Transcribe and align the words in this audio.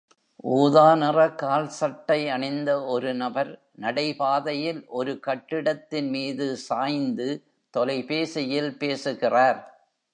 ஊதா 0.53 0.85
நிற 0.95 1.17
கால்சட்டை 1.41 2.17
அணிந்த 2.27 2.83
ஒரு 2.83 3.13
நபர், 3.13 3.51
நடைபாதையில் 3.79 4.81
ஒரு 4.87 5.19
கட்டிடத்தின் 5.19 6.09
மீது 6.09 6.57
சாய்ந்து 6.57 7.29
தொலைபேசியில் 7.73 8.77
பேசுகிறார். 8.77 9.59